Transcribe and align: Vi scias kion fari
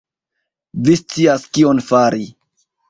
Vi 0.87 0.97
scias 1.03 1.47
kion 1.59 1.87
fari 1.93 2.29